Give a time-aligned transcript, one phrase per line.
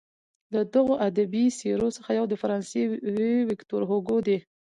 [0.53, 2.81] له دغو ادبي څیرو څخه یو د فرانسې
[3.49, 4.37] ویکتور هوګو دی.